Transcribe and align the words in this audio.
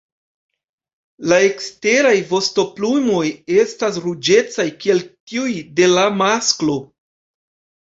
La 1.31 1.37
eksteraj 1.49 2.13
vostoplumoj 2.31 3.27
estas 3.67 4.01
ruĝecaj 4.07 4.67
kiel 4.87 5.05
tiuj 5.13 5.61
de 5.83 5.93
la 5.95 6.09
masklo. 6.25 6.83